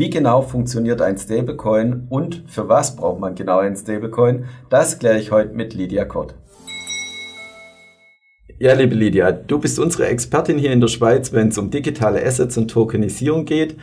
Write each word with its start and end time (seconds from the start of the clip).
Wie 0.00 0.08
genau 0.08 0.40
funktioniert 0.40 1.02
ein 1.02 1.18
Stablecoin 1.18 2.06
und 2.08 2.44
für 2.46 2.70
was 2.70 2.96
braucht 2.96 3.20
man 3.20 3.34
genau 3.34 3.58
einen 3.58 3.76
Stablecoin? 3.76 4.46
Das 4.70 4.98
kläre 4.98 5.18
ich 5.18 5.30
heute 5.30 5.52
mit 5.52 5.74
Lydia 5.74 6.06
Kott. 6.06 6.32
Ja, 8.58 8.72
liebe 8.72 8.94
Lydia, 8.94 9.30
du 9.30 9.58
bist 9.58 9.78
unsere 9.78 10.06
Expertin 10.06 10.56
hier 10.56 10.72
in 10.72 10.80
der 10.80 10.88
Schweiz, 10.88 11.34
wenn 11.34 11.48
es 11.48 11.58
um 11.58 11.70
digitale 11.70 12.24
Assets 12.24 12.56
und 12.56 12.70
Tokenisierung 12.70 13.44
geht. 13.44 13.76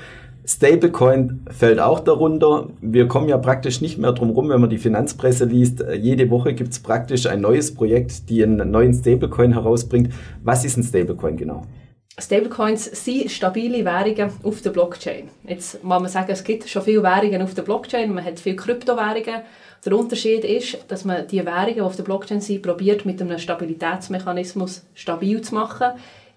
Stablecoin 0.43 1.45
fällt 1.51 1.79
auch 1.79 1.99
darunter. 1.99 2.69
Wir 2.81 3.07
kommen 3.07 3.29
ja 3.29 3.37
praktisch 3.37 3.81
nicht 3.81 3.99
mehr 3.99 4.13
drum 4.13 4.31
rum, 4.31 4.49
wenn 4.49 4.59
man 4.59 4.71
die 4.71 4.79
Finanzpresse 4.79 5.45
liest. 5.45 5.85
Jede 6.01 6.31
Woche 6.31 6.55
gibt 6.55 6.71
es 6.71 6.79
praktisch 6.79 7.27
ein 7.27 7.41
neues 7.41 7.75
Projekt, 7.75 8.27
die 8.31 8.41
einen 8.41 8.71
neuen 8.71 8.95
Stablecoin 8.95 9.53
herausbringt. 9.53 10.11
Was 10.43 10.65
ist 10.65 10.77
ein 10.77 10.83
Stablecoin 10.83 11.37
genau? 11.37 11.61
Stablecoins 12.19 12.85
sind 12.85 13.29
stabile 13.31 13.85
Währungen 13.85 14.31
auf 14.41 14.61
der 14.61 14.71
Blockchain. 14.71 15.29
Jetzt 15.47 15.83
muss 15.83 16.01
man 16.01 16.09
sagen, 16.09 16.31
es 16.31 16.43
gibt 16.43 16.67
schon 16.67 16.81
viele 16.81 17.03
Währungen 17.03 17.43
auf 17.43 17.53
der 17.53 17.61
Blockchain, 17.61 18.11
man 18.11 18.25
hat 18.25 18.39
viele 18.39 18.55
Kryptowährungen. 18.55 19.43
Der 19.85 19.95
Unterschied 19.95 20.43
ist, 20.43 20.79
dass 20.87 21.05
man 21.05 21.27
die 21.27 21.45
Währungen, 21.45 21.75
die 21.75 21.81
auf 21.81 21.95
der 21.95 22.03
Blockchain 22.03 22.41
sind, 22.41 22.63
probiert 22.63 23.05
mit 23.05 23.21
einem 23.21 23.37
Stabilitätsmechanismus 23.37 24.83
stabil 24.95 25.41
zu 25.41 25.53
machen, 25.53 25.91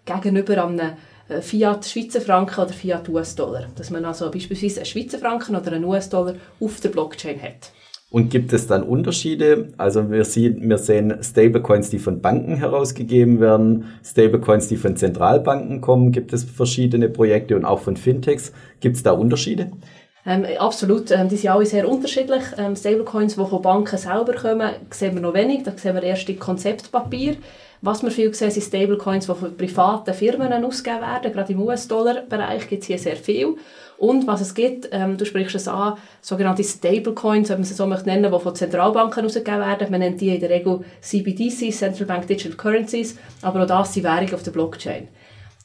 gegenüber 0.04 0.62
einem 0.62 0.92
äh, 1.30 1.40
Fiat 1.40 1.86
Schweizer 1.86 2.20
Franken 2.20 2.60
oder 2.60 2.74
Fiat 2.74 3.08
US-Dollar. 3.08 3.68
Dass 3.74 3.88
man 3.88 4.04
also 4.04 4.30
beispielsweise 4.30 4.80
einen 4.80 4.86
Schweizer 4.86 5.18
Franken 5.18 5.56
oder 5.56 5.72
einen 5.72 5.84
US-Dollar 5.84 6.34
auf 6.60 6.78
der 6.80 6.90
Blockchain 6.90 7.40
hat. 7.40 7.72
Und 8.10 8.28
gibt 8.28 8.52
es 8.52 8.66
dann 8.66 8.82
Unterschiede? 8.82 9.68
Also 9.78 10.10
wir 10.10 10.24
sehen, 10.24 10.68
wir 10.68 10.78
sehen 10.78 11.18
Stablecoins, 11.22 11.90
die 11.90 12.00
von 12.00 12.20
Banken 12.20 12.56
herausgegeben 12.56 13.38
werden, 13.38 13.84
Stablecoins, 14.04 14.66
die 14.66 14.76
von 14.76 14.96
Zentralbanken 14.96 15.80
kommen. 15.80 16.10
Gibt 16.10 16.32
es 16.32 16.42
verschiedene 16.42 17.08
Projekte 17.08 17.54
und 17.54 17.64
auch 17.64 17.78
von 17.78 17.96
Fintechs? 17.96 18.52
Gibt 18.80 18.96
es 18.96 19.04
da 19.04 19.12
Unterschiede? 19.12 19.70
Ähm, 20.26 20.44
absolut, 20.58 21.12
ähm, 21.12 21.28
die 21.28 21.36
sind 21.36 21.50
alle 21.50 21.64
sehr 21.64 21.88
unterschiedlich. 21.88 22.42
Ähm, 22.58 22.74
Stablecoins, 22.74 23.36
die 23.36 23.44
von 23.44 23.62
Banken 23.62 23.96
selber 23.96 24.34
kommen, 24.34 24.70
sehen 24.90 25.14
wir 25.14 25.22
noch 25.22 25.34
wenig. 25.34 25.62
Da 25.62 25.72
sehen 25.76 25.94
wir 25.94 26.02
erst 26.02 26.26
die 26.26 26.36
Konzeptpapier. 26.36 27.36
Was 27.82 28.02
wir 28.02 28.10
viel 28.10 28.32
sehen, 28.34 28.50
sind 28.50 28.64
Stablecoins, 28.64 29.26
die 29.26 29.34
von 29.34 29.56
privaten 29.56 30.12
Firmen 30.12 30.52
ausgegeben 30.52 31.00
werden. 31.00 31.32
Gerade 31.32 31.52
im 31.52 31.62
US-Dollar-Bereich 31.62 32.68
gibt 32.68 32.82
es 32.82 32.88
hier 32.88 32.98
sehr 32.98 33.16
viel. 33.16 33.56
Und 33.96 34.26
was 34.26 34.42
es 34.42 34.54
gibt, 34.54 34.88
ähm, 34.92 35.16
du 35.16 35.24
sprichst 35.24 35.54
es 35.54 35.66
an, 35.66 35.94
sogenannte 36.20 36.62
Stablecoins, 36.62 37.48
wenn 37.48 37.58
man 37.58 37.64
sie 37.64 37.74
so 37.74 37.86
möchte 37.86 38.06
nennen, 38.06 38.30
die 38.30 38.38
von 38.38 38.54
Zentralbanken 38.54 39.24
ausgegeben 39.24 39.60
werden. 39.60 39.90
Man 39.90 40.00
nennt 40.00 40.20
die 40.20 40.28
in 40.28 40.40
der 40.40 40.50
Regel 40.50 40.80
CBDCs, 41.00 41.78
Central 41.78 42.06
Bank 42.06 42.26
Digital 42.26 42.56
Currencies, 42.56 43.18
aber 43.40 43.62
auch 43.62 43.66
das 43.66 43.94
sind 43.94 44.04
Währungen 44.04 44.34
auf 44.34 44.42
der 44.42 44.50
Blockchain. 44.50 45.08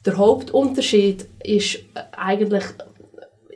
Der 0.06 0.16
Hauptunterschied 0.16 1.26
ist 1.42 1.76
äh, 1.76 1.80
eigentlich 2.16 2.64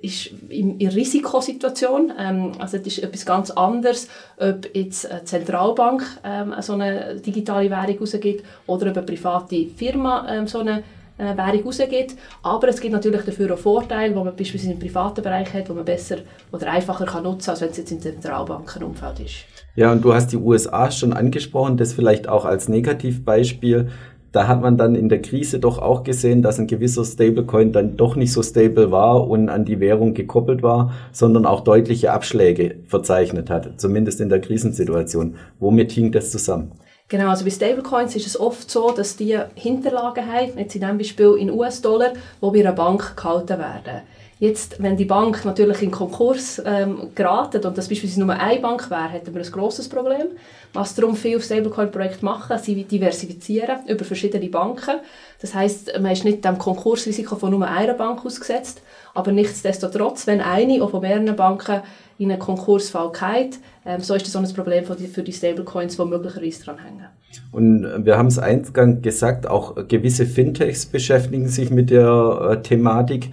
ist 0.02 0.30
in, 0.48 0.78
in 0.78 0.88
Risikosituation. 0.88 2.12
Ähm, 2.18 2.52
also 2.58 2.78
das 2.78 2.86
ist 2.86 2.98
etwas 3.00 3.26
ganz 3.26 3.50
anderes, 3.50 4.08
ob 4.38 4.74
jetzt 4.74 5.10
eine 5.10 5.24
Zentralbank 5.24 6.02
ähm, 6.24 6.54
so 6.60 6.74
eine 6.74 7.16
digitale 7.16 7.70
Währung 7.70 7.98
rausgibt 7.98 8.44
oder 8.66 8.90
ob 8.90 8.96
eine 8.96 9.06
private 9.06 9.66
Firma 9.76 10.26
ähm, 10.30 10.46
so 10.46 10.60
eine 10.60 10.82
äh, 11.18 11.36
Währung 11.36 11.64
rausgibt. 11.64 12.16
Aber 12.42 12.68
es 12.68 12.80
gibt 12.80 12.92
natürlich 12.92 13.22
dafür 13.22 13.54
auch 13.54 13.58
Vorteile, 13.58 14.14
die 14.14 14.14
man 14.14 14.34
beispielsweise 14.34 14.72
im 14.72 14.78
privaten 14.78 15.22
Bereich 15.22 15.52
hat, 15.52 15.68
wo 15.68 15.74
man 15.74 15.84
besser 15.84 16.16
oder 16.50 16.70
einfacher 16.70 17.04
kann 17.04 17.24
nutzen 17.24 17.46
kann, 17.46 17.52
als 17.52 17.60
wenn 17.60 17.70
es 17.70 17.76
jetzt 17.76 17.92
im 17.92 18.00
Zentralbankenumfeld 18.00 19.20
ist. 19.20 19.34
Ja, 19.76 19.92
und 19.92 20.02
du 20.02 20.12
hast 20.12 20.32
die 20.32 20.36
USA 20.36 20.90
schon 20.90 21.12
angesprochen, 21.12 21.76
das 21.76 21.92
vielleicht 21.92 22.28
auch 22.28 22.44
als 22.44 22.68
Negativbeispiel. 22.68 23.90
Da 24.32 24.46
hat 24.46 24.60
man 24.60 24.76
dann 24.76 24.94
in 24.94 25.08
der 25.08 25.20
Krise 25.20 25.58
doch 25.58 25.78
auch 25.78 26.04
gesehen, 26.04 26.40
dass 26.40 26.60
ein 26.60 26.68
gewisser 26.68 27.04
Stablecoin 27.04 27.72
dann 27.72 27.96
doch 27.96 28.14
nicht 28.14 28.32
so 28.32 28.42
stable 28.42 28.92
war 28.92 29.28
und 29.28 29.48
an 29.48 29.64
die 29.64 29.80
Währung 29.80 30.14
gekoppelt 30.14 30.62
war, 30.62 30.92
sondern 31.10 31.46
auch 31.46 31.62
deutliche 31.62 32.12
Abschläge 32.12 32.76
verzeichnet 32.86 33.50
hat, 33.50 33.80
zumindest 33.80 34.20
in 34.20 34.28
der 34.28 34.40
Krisensituation. 34.40 35.34
Womit 35.58 35.90
hing 35.90 36.12
das 36.12 36.30
zusammen? 36.30 36.72
Genau, 37.08 37.28
also 37.28 37.44
bei 37.44 37.50
Stablecoins 37.50 38.14
ist 38.14 38.28
es 38.28 38.38
oft 38.38 38.70
so, 38.70 38.92
dass 38.92 39.16
die 39.16 39.36
Hinterlagen 39.56 40.24
haben, 40.24 40.56
jetzt 40.56 40.76
in 40.76 40.80
diesem 40.80 40.96
Beispiel 40.96 41.34
in 41.40 41.50
US-Dollar, 41.50 42.12
die 42.12 42.50
bei 42.50 42.60
einer 42.60 42.72
Bank 42.72 43.16
gehalten 43.16 43.58
werden. 43.58 44.02
Jetzt, 44.40 44.82
wenn 44.82 44.96
die 44.96 45.04
Bank 45.04 45.44
natürlich 45.44 45.82
in 45.82 45.90
Konkurs 45.90 46.62
ähm, 46.64 47.10
geraten 47.14 47.62
und 47.62 47.76
das 47.76 47.88
beispielsweise 47.88 48.24
nur 48.24 48.34
eine 48.34 48.58
Bank 48.58 48.90
wäre, 48.90 49.10
hätten 49.10 49.34
wir 49.34 49.42
ein 49.42 49.52
grosses 49.52 49.86
Problem. 49.86 50.28
Was 50.72 50.94
darum 50.94 51.14
viele 51.14 51.42
Stablecoin-Projekte 51.42 52.24
machen, 52.24 52.56
sie 52.58 52.84
diversifizieren 52.84 53.80
über 53.86 54.02
verschiedene 54.02 54.48
Banken. 54.48 55.00
Das 55.42 55.54
heißt, 55.54 55.92
man 56.00 56.12
ist 56.12 56.24
nicht 56.24 56.42
dem 56.42 56.56
Konkursrisiko 56.56 57.36
von 57.36 57.50
nur 57.50 57.68
einer 57.68 57.92
Bank 57.92 58.24
ausgesetzt, 58.24 58.80
aber 59.12 59.30
nichtsdestotrotz, 59.30 60.26
wenn 60.26 60.40
eine 60.40 60.78
oder 60.78 60.88
von 60.88 61.02
mehreren 61.02 61.36
Banken 61.36 61.82
in 62.16 62.30
einen 62.30 62.40
Konkursfall 62.40 63.12
geht, 63.12 63.58
ähm, 63.84 64.00
so 64.00 64.14
ist 64.14 64.26
das 64.26 64.34
auch 64.36 64.42
ein 64.42 64.54
Problem 64.54 64.86
für 64.86 64.96
die, 64.96 65.06
für 65.06 65.22
die 65.22 65.34
Stablecoins, 65.34 65.98
die 65.98 66.04
möglicherweise 66.06 66.64
dran 66.64 66.78
hängen. 66.78 67.04
Und 67.52 68.06
wir 68.06 68.16
haben 68.16 68.28
es 68.28 68.38
eingangs 68.38 69.02
gesagt, 69.02 69.46
auch 69.46 69.86
gewisse 69.86 70.24
Fintechs 70.24 70.86
beschäftigen 70.86 71.48
sich 71.48 71.70
mit 71.70 71.90
der 71.90 72.52
äh, 72.52 72.62
Thematik. 72.62 73.30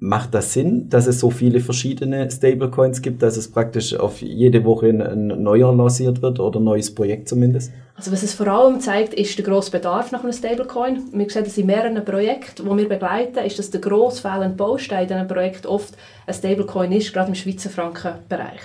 Macht 0.00 0.32
das 0.32 0.52
Sinn, 0.52 0.88
dass 0.88 1.08
es 1.08 1.18
so 1.18 1.30
viele 1.30 1.58
verschiedene 1.58 2.30
Stablecoins 2.30 3.02
gibt, 3.02 3.20
dass 3.20 3.36
es 3.36 3.50
praktisch 3.50 3.96
auf 3.96 4.22
jede 4.22 4.64
Woche 4.64 4.86
ein, 4.86 5.02
ein 5.02 5.42
neuer 5.42 5.74
lanciert 5.74 6.22
wird 6.22 6.38
oder 6.38 6.60
ein 6.60 6.64
neues 6.64 6.94
Projekt 6.94 7.28
zumindest? 7.28 7.72
Also 7.96 8.12
was 8.12 8.22
es 8.22 8.32
vor 8.32 8.46
allem 8.46 8.78
zeigt, 8.78 9.12
ist 9.14 9.36
der 9.36 9.44
grosse 9.44 9.72
Bedarf 9.72 10.12
nach 10.12 10.22
einem 10.22 10.32
Stablecoin. 10.32 11.02
Wir 11.12 11.28
sehen 11.28 11.42
das 11.42 11.58
in 11.58 11.66
mehreren 11.66 12.04
Projekten, 12.04 12.64
die 12.64 12.76
wir 12.76 12.88
begleiten, 12.88 13.44
ist, 13.44 13.58
dass 13.58 13.70
der 13.70 13.80
grosse 13.80 14.22
fehlende 14.22 14.54
Baustein 14.54 15.02
in 15.02 15.08
diesem 15.08 15.26
Projekt 15.26 15.66
oft 15.66 15.94
ein 16.28 16.34
Stablecoin 16.34 16.92
ist, 16.92 17.12
gerade 17.12 17.30
im 17.30 17.34
Schweizer 17.34 17.68
Frankenbereich. 17.68 18.60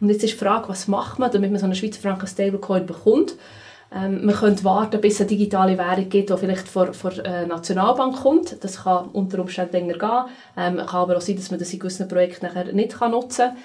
Und 0.00 0.08
jetzt 0.08 0.24
ist 0.24 0.32
die 0.32 0.44
Frage, 0.44 0.68
was 0.68 0.88
macht 0.88 1.20
man, 1.20 1.30
damit 1.30 1.52
man 1.52 1.60
so 1.60 1.66
einen 1.66 1.76
Schweizer 1.76 2.00
Franken 2.00 2.26
Stablecoin 2.26 2.86
bekommt? 2.86 3.36
Ähm, 3.94 4.24
man 4.24 4.34
könnte 4.34 4.64
warten, 4.64 5.00
bis 5.00 5.14
es 5.14 5.20
eine 5.20 5.28
digitale 5.28 5.76
Währung 5.76 6.08
gibt, 6.08 6.30
die 6.30 6.36
vielleicht 6.36 6.68
von 6.68 6.90
der 6.92 7.24
äh, 7.24 7.46
Nationalbank 7.46 8.22
kommt. 8.22 8.62
Das 8.64 8.84
kann 8.84 9.10
unter 9.12 9.38
Umständen 9.40 9.72
länger 9.72 9.98
gehen. 9.98 10.24
Ähm, 10.56 10.76
kann 10.78 11.00
aber 11.00 11.16
auch 11.16 11.20
sein, 11.20 11.36
dass 11.36 11.50
man 11.50 11.60
das 11.60 11.72
in 11.72 11.78
gewissen 11.78 12.08
Projekten 12.08 12.46
nachher 12.46 12.72
nicht 12.72 12.98
kann 12.98 13.10
nutzen 13.10 13.48
kann. 13.48 13.56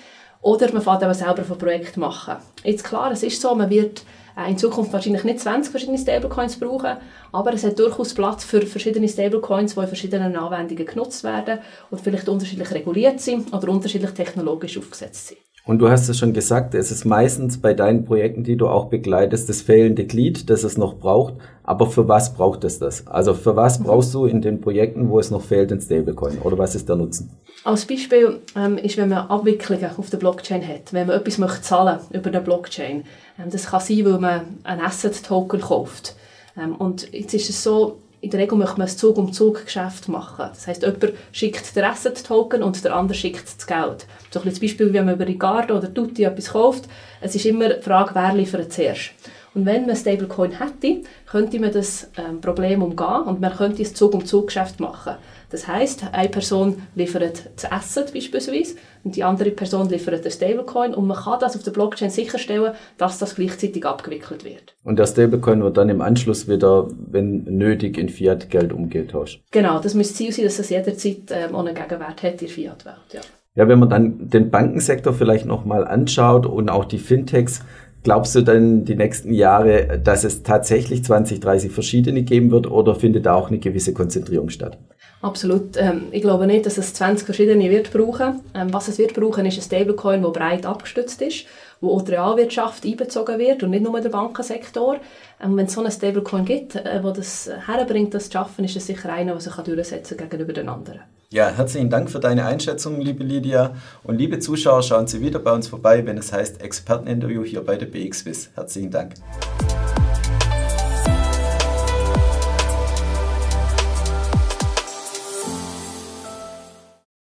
Oder 0.42 0.72
man 0.72 0.82
fängt 0.82 1.04
aber 1.04 1.14
selber 1.14 1.44
ein 1.50 1.58
Projekt 1.58 1.98
machen. 1.98 2.36
Jetzt 2.64 2.84
klar, 2.84 3.12
es 3.12 3.24
ist 3.24 3.42
so, 3.42 3.56
man 3.56 3.70
wird 3.70 4.04
äh, 4.38 4.50
in 4.50 4.58
Zukunft 4.58 4.94
wahrscheinlich 4.94 5.24
nicht 5.24 5.40
20 5.40 5.72
verschiedene 5.72 5.98
Stablecoins 5.98 6.60
brauchen, 6.60 6.98
aber 7.32 7.54
es 7.54 7.64
hat 7.64 7.80
durchaus 7.80 8.14
Platz 8.14 8.44
für 8.44 8.62
verschiedene 8.62 9.08
Stablecoins, 9.08 9.74
die 9.74 9.80
in 9.82 9.88
verschiedenen 9.88 10.36
Anwendungen 10.36 10.86
genutzt 10.86 11.24
werden 11.24 11.60
und 11.90 12.02
vielleicht 12.02 12.30
unterschiedlich 12.30 12.72
reguliert 12.72 13.20
sind 13.20 13.54
oder 13.54 13.70
unterschiedlich 13.70 14.12
technologisch 14.12 14.78
aufgesetzt 14.78 15.28
sind. 15.28 15.47
Und 15.68 15.80
du 15.80 15.90
hast 15.90 16.08
es 16.08 16.18
schon 16.18 16.32
gesagt, 16.32 16.74
es 16.76 16.92
ist 16.92 17.04
meistens 17.04 17.58
bei 17.58 17.74
deinen 17.74 18.06
Projekten, 18.06 18.46
die 18.46 18.56
du 18.56 18.70
auch 18.70 18.86
begleitest, 18.86 19.50
das 19.50 19.62
fehlende 19.62 20.06
Glied, 20.06 20.50
das 20.50 20.64
es 20.64 20.78
noch 20.78 20.96
braucht. 20.96 21.34
Aber 21.64 21.88
für 21.88 22.08
was 22.08 22.34
braucht 22.34 22.64
es 22.64 22.80
das? 22.80 23.06
Also 23.06 23.34
für 23.34 23.58
was 23.58 23.78
mhm. 23.78 23.84
brauchst 23.84 24.14
du 24.14 24.26
in 24.26 24.42
den 24.42 24.62
Projekten, 24.62 25.10
wo 25.10 25.20
es 25.20 25.30
noch 25.30 25.42
fehlt, 25.42 25.74
ein 25.74 25.82
Stablecoin? 25.82 26.38
Oder 26.40 26.58
was 26.58 26.74
ist 26.74 26.88
der 26.88 26.96
Nutzen? 26.96 27.32
Als 27.66 27.86
Beispiel 27.86 28.40
ähm, 28.56 28.78
ist, 28.78 28.96
wenn 28.96 29.10
man 29.10 29.28
Abwicklungen 29.28 29.90
auf 29.98 30.10
der 30.10 30.18
Blockchain 30.18 30.66
hat, 30.66 30.94
wenn 30.94 31.08
man 31.08 31.18
etwas 31.18 31.38
möchte 31.38 31.62
zahlen 31.62 32.00
über 32.12 32.30
der 32.30 32.40
Blockchain. 32.40 33.04
Ähm, 33.38 33.50
das 33.52 33.66
kann 33.66 33.82
sein, 33.82 34.06
weil 34.06 34.20
man 34.20 34.42
ein 34.64 34.80
Asset-Token 34.80 35.60
kauft. 35.60 36.16
Ähm, 36.58 36.76
und 36.76 37.12
jetzt 37.12 37.34
ist 37.34 37.50
es 37.50 37.62
so, 37.62 37.98
in 38.20 38.32
der 38.32 38.40
Regel 38.40 38.58
möchte 38.58 38.80
man 38.80 38.88
ein 38.88 38.98
Zug-um-Zug-Geschäft 38.98 40.08
machen. 40.10 40.48
Das 40.50 40.66
heisst, 40.66 40.82
jemand 40.82 41.14
schickt 41.32 41.76
den 41.76 41.84
Asset-Token 41.84 42.64
und 42.64 42.84
der 42.84 42.96
andere 42.96 43.16
schickt 43.16 43.46
das 43.46 43.68
Geld. 43.68 44.08
So 44.32 44.42
ein 44.42 44.46
Beispiel, 44.46 44.92
wenn 44.92 45.06
man 45.06 45.16
über 45.16 45.28
Ricardo 45.28 45.78
oder 45.78 45.94
Tutti 45.94 46.24
etwas 46.24 46.50
kauft, 46.50 46.86
es 47.22 47.36
ist 47.36 47.46
immer 47.46 47.70
die 47.70 47.82
Frage, 47.82 48.12
wer 48.14 48.34
liefert 48.34 48.74
zuerst. 48.74 49.12
Und 49.54 49.66
wenn 49.66 49.86
man 49.86 49.96
Stablecoin 49.96 50.60
hätte, 50.60 51.02
könnte 51.26 51.60
man 51.60 51.72
das 51.72 52.10
ähm, 52.18 52.42
Problem 52.42 52.82
umgehen 52.82 53.24
und 53.26 53.40
man 53.40 53.56
könnte 53.56 53.84
ein 53.84 53.96
Zug-um-Zug-Geschäft 53.96 54.80
machen. 54.80 55.16
Das 55.50 55.68
heißt, 55.68 56.08
eine 56.12 56.30
Person 56.30 56.82
liefert 56.96 57.50
das 57.56 57.72
Asset 57.72 58.14
beispielsweise 58.14 58.76
und 59.04 59.16
die 59.16 59.24
andere 59.24 59.52
Person 59.52 59.90
liefert 59.90 60.26
den 60.26 60.32
Stablecoin 60.32 60.94
und 60.94 61.08
man 61.08 61.18
kann 61.18 61.40
das 61.40 61.56
auf 61.56 61.64
der 61.64 61.72
Blockchain 61.72 62.10
sicherstellen, 62.10 62.74
dass 62.98 63.18
das 63.18 63.36
gleichzeitig 63.36 63.86
abgewickelt 63.86 64.44
wird. 64.44 64.76
Und 64.84 65.00
der 65.00 65.08
Stablecoin 65.08 65.64
wird 65.64 65.78
dann 65.78 65.90
im 65.90 66.02
Anschluss 66.02 66.50
wieder, 66.50 66.90
wenn 67.10 67.44
nötig, 67.46 67.98
in 67.98 68.10
Fiat-Geld 68.10 68.74
umgetauscht? 68.74 69.42
Genau, 69.52 69.80
das 69.80 69.94
müsste 69.94 70.16
Ziel 70.16 70.34
sein, 70.34 70.46
dass 70.46 70.60
es 70.60 70.70
jederzeit 70.70 71.32
ähm, 71.32 71.56
ohne 71.56 71.74
Gegenwert 71.74 72.24
hat 72.24 72.42
in 72.42 72.48
Fiat-Welt. 72.50 72.96
Ja. 73.14 73.22
ja, 73.56 73.68
wenn 73.70 73.80
man 73.80 73.90
dann 73.90 74.30
den 74.30 74.50
Bankensektor 74.50 75.14
vielleicht 75.14 75.46
nochmal 75.46 75.88
anschaut 75.88 76.46
und 76.46 76.70
auch 76.70 76.86
die 76.86 77.00
Fintechs, 77.00 77.62
Glaubst 78.04 78.36
du 78.36 78.42
denn 78.42 78.86
die 78.86 78.96
nächsten 78.96 79.34
Jahre, 79.34 80.00
dass 80.00 80.24
es 80.24 80.44
tatsächlich 80.44 81.04
20, 81.04 81.40
30 81.40 81.72
verschiedene 81.72 82.24
geben 82.24 82.52
wird 82.52 82.70
oder 82.70 82.96
findet 82.96 83.26
da 83.26 83.34
auch 83.34 83.50
eine 83.50 83.60
gewisse 83.60 83.94
Konzentrierung 83.94 84.50
statt? 84.50 84.78
Absolut. 85.22 85.76
Ähm, 85.78 86.04
ich 86.12 86.22
glaube 86.22 86.46
nicht, 86.46 86.66
dass 86.66 86.78
es 86.78 86.94
20 86.94 87.26
verschiedene 87.26 87.70
wird 87.70 87.92
brauchen. 87.92 88.42
Ähm, 88.54 88.72
was 88.72 88.88
es 88.88 89.00
wird 89.00 89.16
brauchen, 89.16 89.46
ist 89.48 89.58
ein 89.58 89.64
Stablecoin, 89.64 90.22
der 90.22 90.30
breit 90.30 90.66
abgestützt 90.66 91.22
ist, 91.24 91.46
wo 91.82 91.96
auch 91.96 92.04
die 92.04 92.12
Realwirtschaft 92.12 92.86
einbezogen 92.86 93.40
wird 93.40 93.64
und 93.64 93.72
nicht 93.72 93.84
nur 93.84 94.00
der 94.00 94.10
Bankensektor. 94.10 94.98
Ähm, 95.44 95.58
wenn 95.58 95.66
es 95.66 95.74
so 95.74 95.82
einen 95.82 95.92
Stablecoin 95.92 96.46
gibt, 96.46 96.76
äh, 96.76 97.00
wo 97.04 97.12
das 97.12 97.50
herbringt, 97.66 98.14
das 98.14 98.26
zu 98.26 98.34
schaffen, 98.34 98.66
ist 98.66 98.76
es 98.76 98.86
sicher 98.86 99.12
einer, 99.12 99.32
der 99.32 99.42
sich 99.42 99.54
durchsetzen 99.54 100.18
kann 100.18 100.30
gegenüber 100.30 100.54
den 100.54 100.70
anderen. 100.70 101.02
Ja, 101.30 101.50
herzlichen 101.50 101.90
Dank 101.90 102.10
für 102.10 102.22
deine 102.22 102.46
Einschätzung, 102.46 103.02
liebe 103.02 103.22
Lydia. 103.22 103.76
Und 104.04 104.18
liebe 104.18 104.40
Zuschauer, 104.40 104.82
schauen 104.82 105.08
Sie 105.08 105.20
wieder 105.20 105.40
bei 105.40 105.52
uns 105.52 105.68
vorbei, 105.68 106.06
wenn 106.06 106.18
es 106.18 106.32
heißt 106.32 106.62
Experteninterview 106.62 107.44
hier 107.44 107.66
bei 107.66 107.76
der 107.76 107.88
BXWIS. 107.88 108.52
Herzlichen 108.56 108.92
Dank. 108.92 109.16